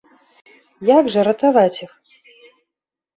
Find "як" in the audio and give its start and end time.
0.97-1.09